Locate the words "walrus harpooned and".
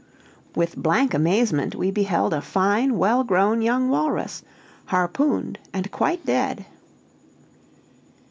3.87-5.91